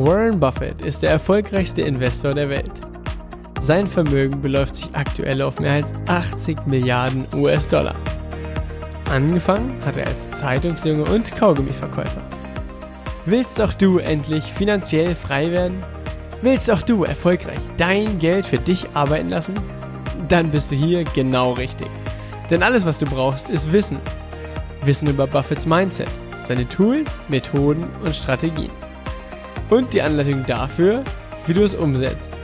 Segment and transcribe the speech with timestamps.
[0.00, 2.70] Warren Buffett ist der erfolgreichste Investor der Welt.
[3.60, 7.96] Sein Vermögen beläuft sich aktuell auf mehr als 80 Milliarden US-Dollar.
[9.10, 12.22] Angefangen hat er als Zeitungsjunge und Kaugummiverkäufer.
[13.26, 15.80] Willst auch du endlich finanziell frei werden?
[16.42, 19.54] Willst auch du erfolgreich dein Geld für dich arbeiten lassen?
[20.28, 21.88] Dann bist du hier genau richtig.
[22.50, 23.98] Denn alles, was du brauchst, ist Wissen.
[24.84, 26.08] Wissen über Buffetts Mindset,
[26.46, 28.70] seine Tools, Methoden und Strategien
[29.70, 31.04] und die Anleitung dafür,
[31.46, 32.36] wie du es umsetzt.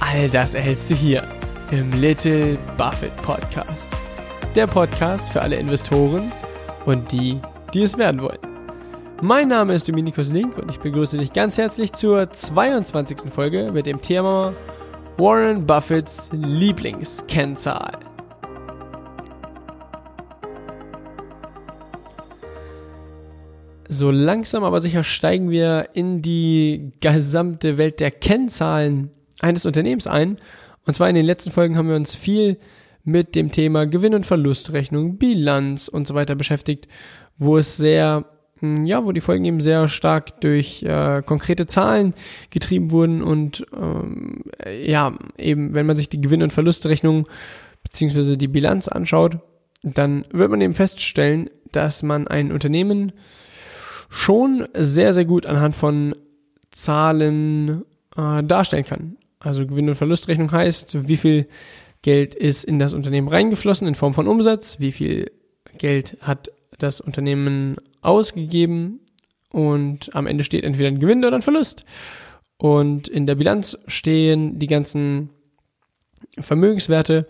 [0.00, 1.24] All das erhältst du hier
[1.70, 3.88] im Little Buffett Podcast.
[4.54, 6.30] Der Podcast für alle Investoren
[6.86, 7.40] und die,
[7.72, 8.38] die es werden wollen.
[9.22, 13.32] Mein Name ist Dominikus Link und ich begrüße dich ganz herzlich zur 22.
[13.32, 14.52] Folge mit dem Thema
[15.16, 18.03] Warren Buffetts Lieblingskennzahl.
[23.94, 30.38] So langsam aber sicher steigen wir in die gesamte Welt der Kennzahlen eines Unternehmens ein.
[30.84, 32.58] Und zwar in den letzten Folgen haben wir uns viel
[33.04, 36.88] mit dem Thema Gewinn- und Verlustrechnung, Bilanz und so weiter beschäftigt,
[37.38, 38.24] wo es sehr,
[38.58, 42.14] hm, ja, wo die Folgen eben sehr stark durch äh, konkrete Zahlen
[42.50, 44.42] getrieben wurden und ähm,
[44.84, 47.28] ja, eben, wenn man sich die Gewinn- und Verlustrechnung
[47.84, 49.38] beziehungsweise die Bilanz anschaut,
[49.84, 53.12] dann wird man eben feststellen, dass man ein Unternehmen
[54.14, 56.14] schon sehr, sehr gut anhand von
[56.70, 57.84] Zahlen
[58.16, 59.16] äh, darstellen kann.
[59.40, 61.48] Also Gewinn- und Verlustrechnung heißt, wie viel
[62.02, 65.32] Geld ist in das Unternehmen reingeflossen in Form von Umsatz, wie viel
[65.78, 69.00] Geld hat das Unternehmen ausgegeben
[69.50, 71.84] und am Ende steht entweder ein Gewinn oder ein Verlust.
[72.56, 75.30] Und in der Bilanz stehen die ganzen
[76.38, 77.26] Vermögenswerte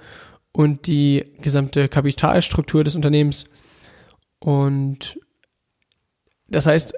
[0.53, 3.45] und die gesamte Kapitalstruktur des Unternehmens.
[4.39, 5.19] Und
[6.49, 6.95] das heißt,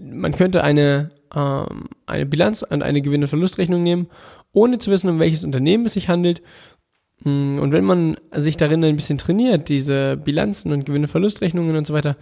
[0.00, 4.08] man könnte eine, ähm, eine Bilanz und eine Gewinn- und Verlustrechnung nehmen,
[4.52, 6.42] ohne zu wissen, um welches Unternehmen es sich handelt.
[7.24, 11.76] Mm, und wenn man sich darin ein bisschen trainiert, diese Bilanzen und Gewinn- und Verlustrechnungen
[11.76, 12.16] und so weiter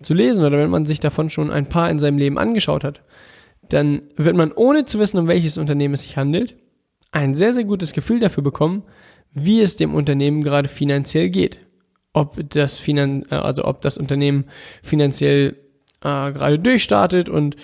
[0.00, 3.02] zu lesen, oder wenn man sich davon schon ein paar in seinem Leben angeschaut hat,
[3.68, 6.56] dann wird man, ohne zu wissen, um welches Unternehmen es sich handelt,
[7.10, 8.84] ein sehr, sehr gutes Gefühl dafür bekommen,
[9.32, 11.60] wie es dem Unternehmen gerade finanziell geht.
[12.12, 14.46] Ob das, Finan also ob das Unternehmen
[14.82, 15.56] finanziell
[16.02, 17.56] äh, gerade durchstartet und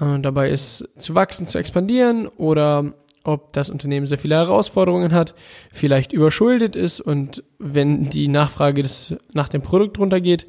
[0.00, 2.94] äh, dabei ist zu wachsen, zu expandieren oder
[3.24, 5.34] ob das Unternehmen sehr viele Herausforderungen hat,
[5.72, 10.46] vielleicht überschuldet ist und wenn die Nachfrage des, nach dem Produkt runtergeht,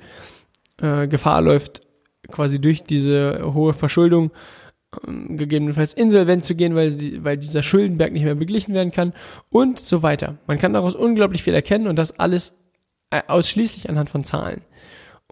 [0.82, 1.82] äh, Gefahr läuft,
[2.32, 4.32] quasi durch diese hohe Verschuldung
[5.08, 9.14] ähm, gegebenenfalls insolvent zu gehen, weil, sie, weil dieser Schuldenberg nicht mehr beglichen werden kann
[9.52, 10.38] und so weiter.
[10.48, 12.54] Man kann daraus unglaublich viel erkennen und das alles
[13.12, 14.62] äh, ausschließlich anhand von Zahlen.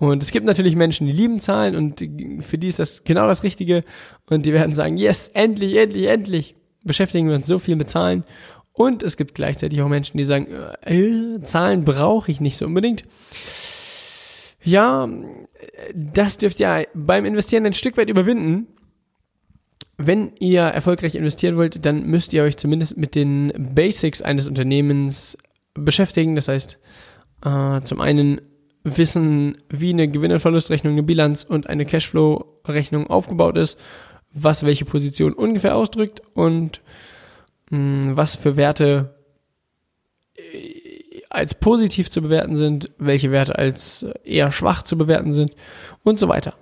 [0.02, 2.00] Und es gibt natürlich Menschen, die lieben Zahlen und
[2.44, 3.84] für die ist das genau das Richtige.
[4.28, 8.24] Und die werden sagen, yes, endlich, endlich, endlich beschäftigen wir uns so viel mit Zahlen.
[8.74, 10.48] Und es gibt gleichzeitig auch Menschen, die sagen,
[10.82, 13.04] äh, Zahlen brauche ich nicht so unbedingt.
[14.64, 15.08] Ja,
[15.94, 18.70] das dürft ihr beim Investieren ein Stück weit überwinden.
[19.98, 25.38] Wenn ihr erfolgreich investieren wollt, dann müsst ihr euch zumindest mit den Basics eines Unternehmens
[25.76, 26.36] beschäftigen.
[26.36, 26.80] Das heißt,
[27.46, 28.42] äh, zum einen
[28.84, 33.78] wissen, wie eine Gewinn- und Verlustrechnung, eine Bilanz und eine Cashflow-Rechnung aufgebaut ist,
[34.34, 36.82] was welche Position ungefähr ausdrückt und
[37.70, 39.16] mh, hm, was für Werte
[40.36, 45.56] äh, als positiv zu bewerten sind, welche Werte als eher schwach zu bewerten sind
[46.04, 46.56] und so weiter.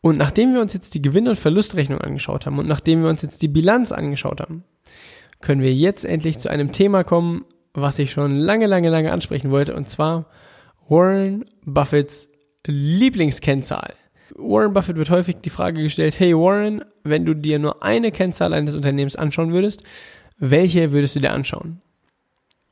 [0.00, 3.20] Und nachdem wir uns jetzt die Gewinn- und Verlustrechnung angeschaut haben und nachdem wir uns
[3.20, 4.64] jetzt die Bilanz angeschaut haben,
[5.40, 7.44] können wir jetzt endlich zu einem Thema kommen,
[7.74, 10.26] was ich schon lange, lange, lange ansprechen wollte, und zwar
[10.88, 12.28] Warren Buffetts
[12.66, 13.94] Lieblingskennzahl.
[14.34, 18.52] Warren Buffett wird häufig die Frage gestellt, hey Warren, wenn du dir nur eine Kennzahl
[18.52, 19.82] eines Unternehmens anschauen würdest,
[20.38, 21.80] welche würdest du dir anschauen?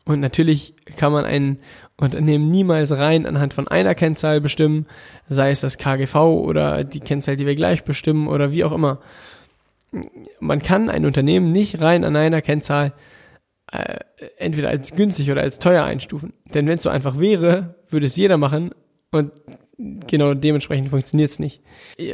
[0.05, 1.59] Und natürlich kann man ein
[1.99, 4.87] Unternehmen niemals rein anhand von einer Kennzahl bestimmen,
[5.29, 9.01] sei es das KGV oder die Kennzahl, die wir gleich bestimmen oder wie auch immer.
[10.41, 12.94] Man kann ein Unternehmen nicht rein an einer Kennzahl
[13.73, 13.99] äh,
[14.38, 16.32] entweder als günstig oder als teuer einstufen.
[16.55, 18.73] Denn wenn es so einfach wäre, würde es jeder machen
[19.11, 19.32] und
[19.79, 21.62] genau dementsprechend funktioniert es nicht.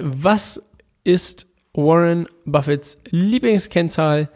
[0.01, 0.63] Was
[1.05, 4.31] ist Warren Buffetts Lieblingskennzahl?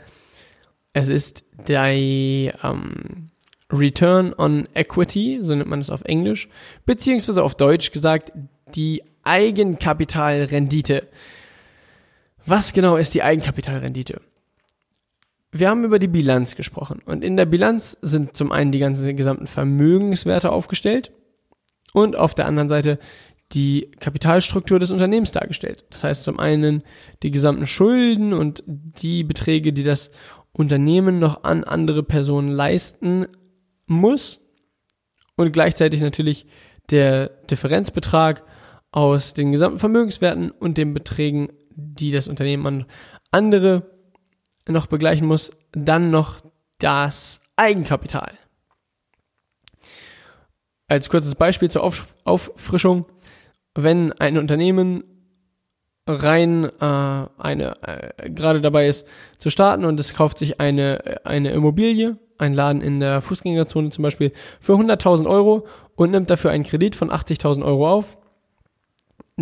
[0.92, 3.30] Es ist der ähm,
[3.72, 6.48] Return on Equity, so nennt man es auf Englisch,
[6.86, 8.32] beziehungsweise auf Deutsch gesagt
[8.74, 11.06] die Eigenkapitalrendite.
[12.46, 14.20] Was genau ist die Eigenkapitalrendite?
[15.50, 19.16] Wir haben über die Bilanz gesprochen und in der Bilanz sind zum einen die ganzen
[19.16, 21.12] gesamten Vermögenswerte aufgestellt
[21.92, 22.98] und auf der anderen Seite
[23.52, 25.86] die Kapitalstruktur des Unternehmens dargestellt.
[25.90, 26.82] Das heißt zum einen
[27.22, 30.10] die gesamten Schulden und die Beträge, die das
[30.52, 33.26] Unternehmen noch an andere Personen leisten
[33.86, 34.40] muss
[35.36, 36.46] und gleichzeitig natürlich
[36.90, 38.44] der Differenzbetrag
[38.90, 42.86] aus den gesamten Vermögenswerten und den Beträgen, die das Unternehmen an
[43.30, 43.97] andere
[44.68, 46.40] noch begleichen muss, dann noch
[46.78, 48.32] das Eigenkapital.
[50.86, 53.06] Als kurzes Beispiel zur Auf Auffrischung,
[53.74, 55.04] wenn ein Unternehmen
[56.06, 59.06] rein äh, eine äh, gerade dabei ist
[59.38, 64.02] zu starten und es kauft sich eine eine Immobilie, ein Laden in der Fußgängerzone zum
[64.02, 65.66] Beispiel für 100.000 Euro
[65.96, 68.17] und nimmt dafür einen Kredit von 80.000 Euro auf,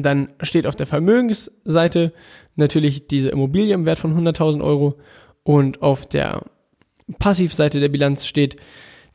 [0.04, 2.12] dann steht auf der Vermögensseite
[2.54, 4.98] natürlich diese Immobilie im Wert von 100.000 Euro
[5.42, 6.42] und auf der
[7.18, 8.56] Passivseite der Bilanz steht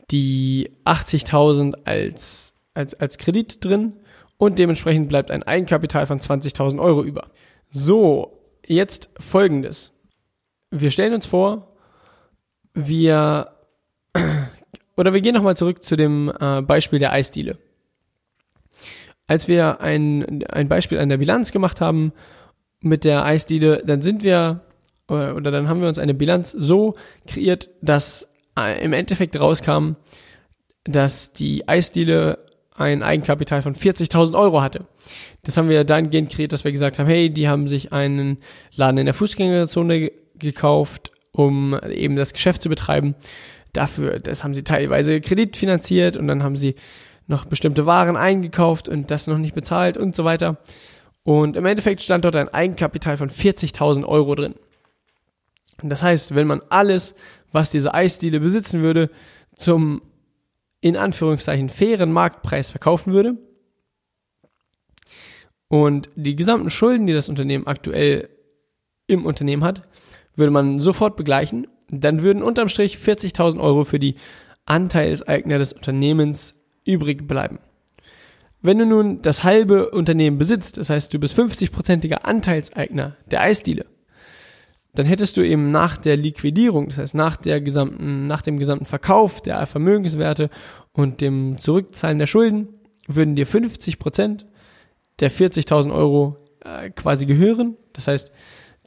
[0.10, 3.94] die 80.000 als, als, als Kredit drin
[4.38, 7.30] und dementsprechend bleibt ein Eigenkapital von 20.000 Euro über.
[7.70, 9.94] So, jetzt folgendes.
[10.72, 11.76] Wir stellen uns vor,
[12.74, 13.52] wir,
[14.98, 17.58] oder wir gehen nochmal zurück zu dem äh, Beispiel der Eisdiele.
[19.28, 22.14] Als wir ein, ein Beispiel an der Bilanz gemacht haben
[22.82, 24.62] mit der Eisdiele, dann sind wir,
[25.08, 26.96] oder, oder dann haben wir uns eine Bilanz so
[27.28, 29.94] kreiert, dass äh, im Endeffekt rauskam,
[30.84, 32.40] dass die Eisdiele
[32.76, 34.88] ein Eigenkapital von 40.000 Euro hatte.
[35.44, 38.38] Das haben wir dahingehend kreiert, dass wir gesagt haben, hey, die haben sich einen
[38.74, 43.16] Laden in der Fußgängerzone gekauft, um eben das Geschäft zu betreiben.
[43.74, 46.76] Dafür, das haben sie teilweise kreditfinanziert und dann haben sie
[47.28, 50.58] noch bestimmte Waren eingekauft und das noch nicht bezahlt und so weiter.
[51.24, 54.56] Und im Endeffekt stand dort ein Eigenkapital von 40.000 Euro drin.
[55.84, 57.16] Das heißt, wenn man alles,
[57.52, 59.10] was diese Eisdiele besitzen würde,
[59.56, 60.02] zum
[60.82, 63.38] in Anführungszeichen fairen Marktpreis verkaufen würde
[65.68, 68.30] und die gesamten Schulden, die das Unternehmen aktuell
[69.06, 69.88] im Unternehmen hat,
[70.36, 74.16] würde man sofort begleichen, dann würden unterm Strich 40.000 Euro für die
[74.66, 77.60] Anteilseigner des Unternehmens übrig bleiben.
[78.62, 83.86] Wenn du nun das halbe Unternehmen besitzt, das heißt, du bist 50-prozentiger Anteilseigner der Eisdiele,
[84.94, 88.86] dann hättest du eben nach der Liquidierung, das heißt nach der gesamten, nach dem gesamten
[88.86, 90.50] Verkauf der Vermögenswerte
[90.92, 92.68] und dem Zurückzahlen der Schulden,
[93.08, 94.46] würden dir 50 Prozent
[95.20, 97.78] der 40.000 Euro äh, quasi gehören.
[97.94, 98.32] Das heißt,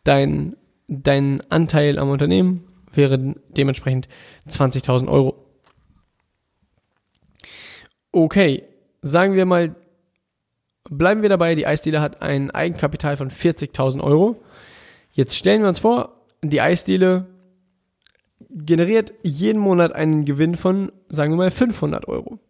[0.04, 0.56] dein,
[0.88, 4.08] dein Anteil am Unternehmen wäre dementsprechend
[4.48, 5.43] 20.000 Euro.
[8.14, 8.62] Okay,
[9.02, 9.74] sagen wir mal,
[10.88, 14.40] bleiben wir dabei, die Eisdiele hat ein Eigenkapital von 40.000 Euro
[15.14, 17.26] Jetzt stellen wir uns vor, die Eisdiele
[18.50, 22.40] generiert jeden Monat einen Gewinn von, sagen wir mal, 500 Euro.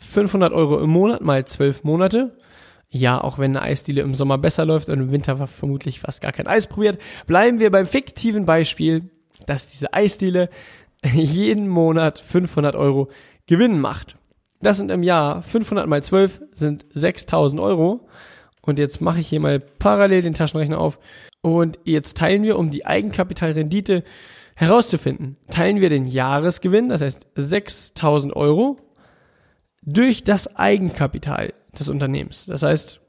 [0.00, 2.38] 500 Euro im Monat mal 12 Monate.
[2.88, 6.30] Ja, auch wenn eine Eisdiele im Sommer besser läuft und im Winter vermutlich fast gar
[6.30, 9.10] kein Eis probiert, bleiben wir beim fiktiven Beispiel,
[9.46, 10.50] dass diese Eisdiele
[11.12, 13.10] jeden Monat 500 Euro
[13.46, 14.16] Gewinn macht.
[14.62, 18.08] Das sind im Jahr 500 mal 12 sind 6000 Euro.
[18.62, 20.98] Und jetzt mache ich hier mal parallel den Taschenrechner auf
[21.42, 24.04] und jetzt teilen wir, um die Eigenkapitalrendite
[24.54, 28.76] herauszufinden, teilen wir den Jahresgewinn, das heißt 6000 Euro,
[29.82, 32.46] durch das Eigenkapital des Unternehmens.
[32.46, 33.00] Das heißt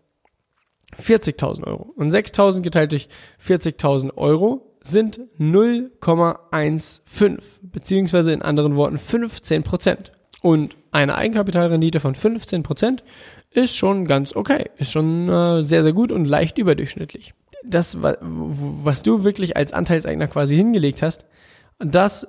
[0.99, 1.93] 40.000 Euro.
[1.95, 3.07] Und 6.000 geteilt durch
[3.45, 10.11] 40.000 Euro sind 0,15, beziehungsweise in anderen Worten 15 Prozent.
[10.41, 13.03] Und eine Eigenkapitalrendite von 15 Prozent
[13.51, 17.33] ist schon ganz okay, ist schon äh, sehr, sehr gut und leicht überdurchschnittlich.
[17.65, 21.25] Das, was du wirklich als Anteilseigner quasi hingelegt hast,
[21.79, 22.27] das,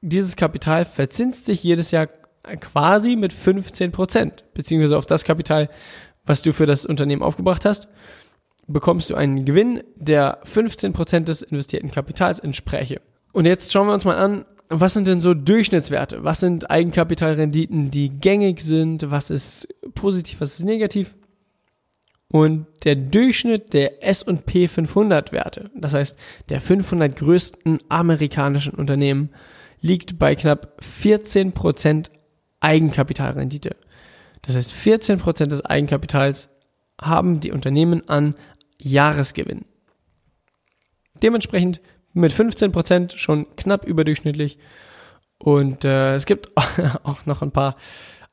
[0.00, 2.08] dieses Kapital verzinst sich jedes Jahr
[2.60, 5.68] quasi mit 15 Prozent, beziehungsweise auf das Kapital,
[6.24, 7.88] was du für das Unternehmen aufgebracht hast,
[8.66, 13.00] bekommst du einen Gewinn, der 15 Prozent des investierten Kapitals entspräche.
[13.32, 16.24] Und jetzt schauen wir uns mal an, was sind denn so Durchschnittswerte?
[16.24, 19.10] Was sind Eigenkapitalrenditen, die gängig sind?
[19.10, 21.14] Was ist positiv, was ist negativ?
[22.30, 26.16] und der Durchschnitt der S&P 500 Werte, das heißt
[26.48, 29.30] der 500 größten amerikanischen Unternehmen,
[29.80, 32.10] liegt bei knapp 14%
[32.60, 33.76] Eigenkapitalrendite.
[34.42, 36.48] Das heißt 14% des Eigenkapitals
[37.00, 38.34] haben die Unternehmen an
[38.80, 39.64] Jahresgewinn.
[41.22, 41.80] Dementsprechend
[42.18, 44.58] mit 15% schon knapp überdurchschnittlich.
[45.38, 46.50] Und äh, es gibt
[47.04, 47.76] auch noch ein paar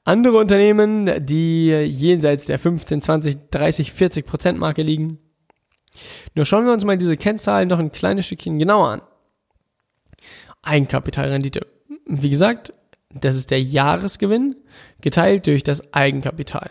[0.04, 5.20] andere Unternehmen, die jenseits der 15, 20, 30, 40 Prozent Marke liegen.
[6.36, 9.02] Nur schauen wir uns mal diese Kennzahlen noch ein kleines Stückchen genauer an.
[10.62, 11.66] Eigenkapitalrendite.
[12.06, 12.74] Wie gesagt,
[13.10, 14.56] das ist der Jahresgewinn
[15.02, 16.70] geteilt durch das Eigenkapital.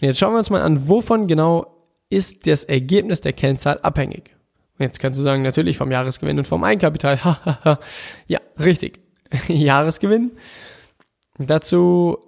[0.00, 4.36] Und jetzt schauen wir uns mal an, wovon genau ist das Ergebnis der Kennzahl abhängig.
[4.82, 7.18] Jetzt kannst du sagen, natürlich vom Jahresgewinn und vom Eigenkapital.
[8.26, 9.00] ja, richtig.
[9.48, 10.32] Jahresgewinn.
[11.38, 12.18] Dazu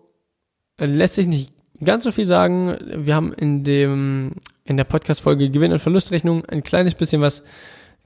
[0.78, 2.78] lässt sich nicht ganz so viel sagen.
[2.80, 4.32] Wir haben in dem,
[4.64, 7.42] in der Podcast-Folge Gewinn- und Verlustrechnung ein kleines bisschen was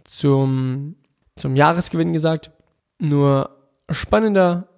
[0.05, 0.97] zum,
[1.37, 2.51] zum Jahresgewinn gesagt.
[2.99, 3.51] Nur
[3.91, 4.69] spannender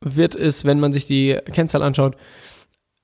[0.00, 2.16] wird es, wenn man sich die Kennzahl anschaut,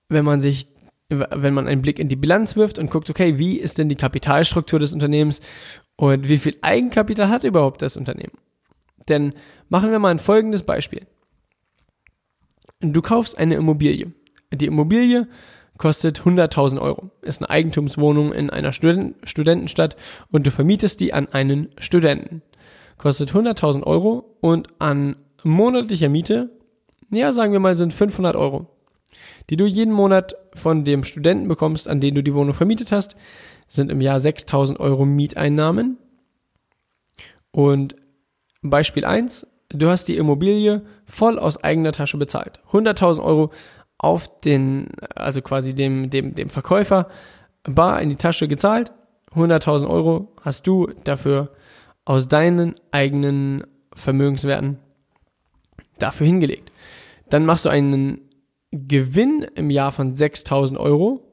[0.08, 0.71] wenn man sich
[1.18, 3.96] wenn man einen Blick in die Bilanz wirft und guckt, okay, wie ist denn die
[3.96, 5.40] Kapitalstruktur des Unternehmens
[5.96, 8.38] und wie viel Eigenkapital hat überhaupt das Unternehmen?
[9.08, 9.34] Denn
[9.68, 11.06] machen wir mal ein folgendes Beispiel.
[12.80, 14.12] Du kaufst eine Immobilie.
[14.52, 15.28] Die Immobilie
[15.78, 19.96] kostet 100.000 Euro, ist eine Eigentumswohnung in einer Studenten Studentenstadt
[20.30, 22.42] und du vermietest die an einen Studenten.
[22.98, 26.50] Kostet 100.000 Euro und an monatlicher Miete,
[27.10, 28.66] ja, sagen wir mal, sind 500 Euro,
[29.50, 33.16] die du jeden Monat von dem Studenten bekommst, an den du die Wohnung vermietet hast,
[33.68, 35.98] sind im Jahr 6.000 Euro Mieteinnahmen.
[37.50, 37.96] Und
[38.62, 42.60] Beispiel 1, du hast die Immobilie voll aus eigener Tasche bezahlt.
[42.70, 43.50] 100.000 Euro
[43.98, 47.08] auf den, also quasi dem, dem, dem Verkäufer
[47.64, 48.92] bar in die Tasche gezahlt.
[49.34, 51.52] 100.000 Euro hast du dafür
[52.04, 54.78] aus deinen eigenen Vermögenswerten
[55.98, 56.72] dafür hingelegt.
[57.30, 58.28] Dann machst du einen
[58.72, 61.32] Gewinn im Jahr von 6.000 Euro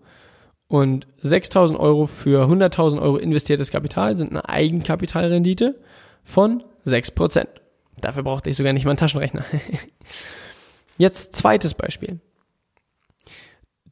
[0.67, 5.79] und 6.000 Euro für 100.000 Euro investiertes Kapital sind eine Eigenkapitalrendite
[6.24, 7.48] von 6%.
[8.01, 9.46] Dafür brauchte ich sogar nicht mal einen Taschenrechner.
[10.98, 12.19] Jetzt zweites Beispiel.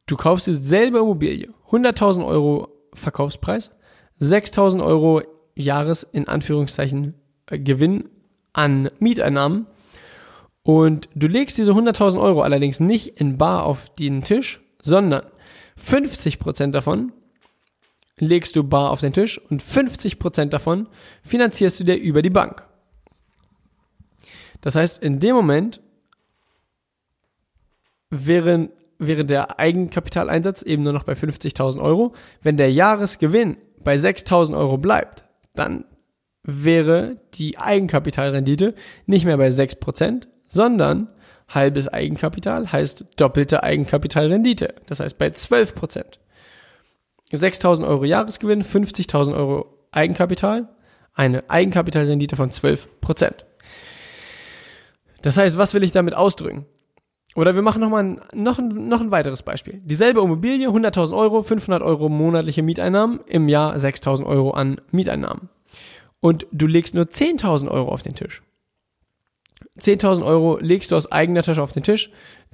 [0.06, 3.70] Du kaufst dieselbe Immobilie, 100.000 Euro Verkaufspreis,
[4.20, 5.22] 6.000 Euro
[5.54, 7.14] Jahres in Anführungszeichen
[7.46, 8.08] Gewinn
[8.52, 9.66] an Mieteinnahmen
[10.68, 15.22] und du legst diese 100.000 Euro allerdings nicht in bar auf den Tisch, sondern
[15.82, 17.10] 50% davon
[18.18, 20.86] legst du bar auf den Tisch und 50% davon
[21.22, 22.66] finanzierst du dir über die Bank.
[24.60, 25.80] Das heißt, in dem Moment
[28.10, 32.14] wäre, wäre der Eigenkapitaleinsatz eben nur noch bei 50.000 Euro.
[32.42, 35.86] Wenn der Jahresgewinn bei 6.000 Euro bleibt, dann
[36.42, 38.74] wäre die Eigenkapitalrendite
[39.06, 41.08] nicht mehr bei 6%, sondern
[41.48, 44.74] halbes Eigenkapital heißt doppelte Eigenkapitalrendite.
[44.86, 46.04] Das heißt bei 12%.
[47.32, 50.68] 6.000 Euro Jahresgewinn, 50.000 Euro Eigenkapital,
[51.14, 53.32] eine Eigenkapitalrendite von 12%.
[55.22, 56.66] Das heißt, was will ich damit ausdrücken?
[57.34, 59.80] Oder wir machen nochmal noch, ein, noch ein weiteres Beispiel.
[59.84, 65.48] Dieselbe Immobilie, 100.000 Euro, 500 Euro monatliche Mieteinnahmen, im Jahr 6.000 Euro an Mieteinnahmen.
[66.20, 68.42] Und du legst nur 10.000 Euro auf den Tisch.
[69.78, 72.10] 10.000 Euro legst du aus eigener Tasche auf den Tisch,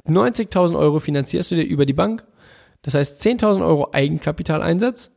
[0.07, 2.25] 90.000 Euro finanzierst du dir über die Bank,
[2.83, 5.11] das heißt 10.000 Euro Eigenkapitaleinsatz,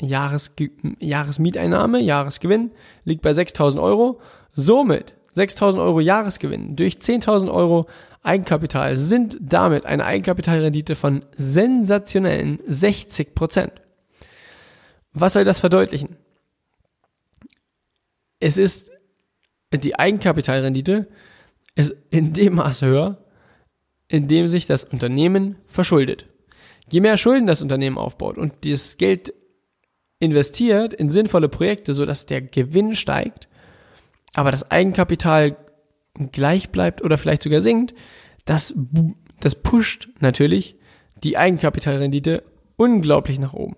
[0.00, 0.52] Jahres,
[0.98, 2.70] Jahresmieteinnahme, Jahresgewinn
[3.04, 4.20] liegt bei 6.000 Euro.
[4.54, 7.86] Somit 6.000 Euro Jahresgewinn durch 10.000 Euro
[8.22, 13.72] Eigenkapital sind damit eine Eigenkapitalrendite von sensationellen 60 Prozent.
[15.12, 16.16] Was soll das verdeutlichen?
[18.38, 18.90] Es ist
[19.72, 21.08] die Eigenkapitalrendite
[21.74, 23.24] ist in dem Maße höher,
[24.08, 26.26] in dem sich das Unternehmen verschuldet.
[26.90, 29.32] Je mehr Schulden das Unternehmen aufbaut und das Geld
[30.18, 33.48] investiert in sinnvolle Projekte, sodass der Gewinn steigt,
[34.34, 35.56] aber das Eigenkapital
[36.32, 37.94] gleich bleibt oder vielleicht sogar sinkt,
[38.44, 38.74] das,
[39.40, 40.76] das pusht natürlich
[41.22, 42.42] die Eigenkapitalrendite
[42.76, 43.76] unglaublich nach oben.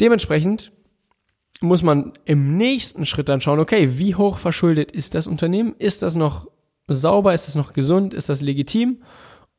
[0.00, 0.72] Dementsprechend
[1.60, 5.74] muss man im nächsten Schritt dann schauen, okay, wie hoch verschuldet ist das Unternehmen?
[5.78, 6.48] Ist das noch
[6.86, 7.34] sauber?
[7.34, 8.14] Ist das noch gesund?
[8.14, 9.02] Ist das legitim?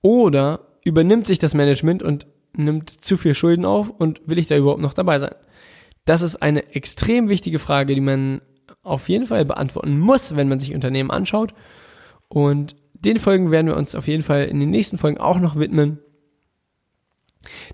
[0.02, 4.56] Oder übernimmt sich das Management und nimmt zu viel Schulden auf und will ich da
[4.56, 5.36] überhaupt noch dabei sein?
[6.06, 8.42] Das ist eine extrem wichtige Frage, die man
[8.82, 11.54] auf jeden Fall beantworten muss, wenn man sich Unternehmen anschaut.
[12.30, 15.58] Und den Folgen werden wir uns auf jeden Fall in den nächsten Folgen auch noch
[15.58, 16.00] widmen.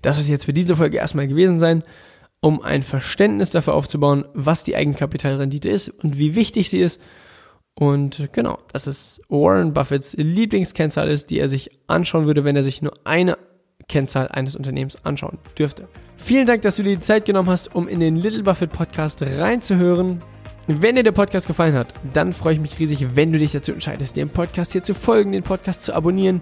[0.02, 1.84] Das ist jetzt für diese Folge erstmal gewesen sein
[2.40, 7.00] um ein Verständnis dafür aufzubauen, was die Eigenkapitalrendite ist und wie wichtig sie ist.
[7.78, 12.62] Und genau, dass es Warren Buffetts Lieblingskennzahl ist, die er sich anschauen würde, wenn er
[12.62, 13.36] sich nur eine
[13.88, 15.88] Kennzahl eines Unternehmens anschauen dürfte.
[16.16, 19.22] Vielen Dank, dass du dir die Zeit genommen hast, um in den Little Buffett Podcast
[19.22, 20.20] reinzuhören.
[20.66, 23.72] Wenn dir der Podcast gefallen hat, dann freue ich mich riesig, wenn du dich dazu
[23.72, 26.40] entscheidest, dem Podcast hier zu folgen, den Podcast zu abonnieren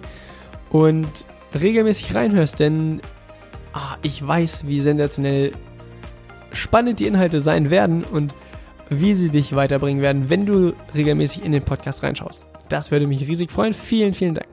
[0.71, 3.03] und regelmäßig reinhörst, denn
[3.75, 5.53] ah, ich weiß, wie sensationell
[6.55, 8.35] spannend die Inhalte sein werden und
[8.89, 12.45] wie sie dich weiterbringen werden, wenn du regelmäßig in den Podcast reinschaust.
[12.69, 13.73] Das würde mich riesig freuen.
[13.73, 14.49] Vielen, vielen Dank.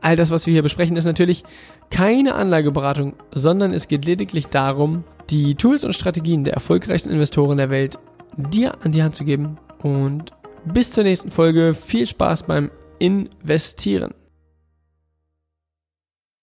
[0.00, 1.44] All das, was wir hier besprechen, ist natürlich
[1.90, 7.70] keine Anlageberatung, sondern es geht lediglich darum, die Tools und Strategien der erfolgreichsten Investoren der
[7.70, 7.98] Welt
[8.36, 9.58] dir an die Hand zu geben.
[9.82, 10.32] Und
[10.64, 11.74] bis zur nächsten Folge.
[11.74, 14.14] Viel Spaß beim Investieren.